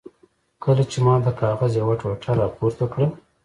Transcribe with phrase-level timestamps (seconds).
[0.63, 3.07] کله چې ما د کاغذ یوه ټوټه را پورته کړه.